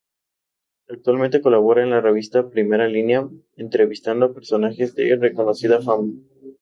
Actualmente 0.89 1.41
colabora 1.43 1.83
en 1.83 1.91
la 1.91 2.01
revista 2.01 2.49
"'Primera 2.49 2.87
Línea"' 2.87 3.29
entrevistando 3.55 4.25
a 4.25 4.33
personajes 4.33 4.95
de 4.95 5.15
reconocida 5.15 5.79
fama. 5.79 6.11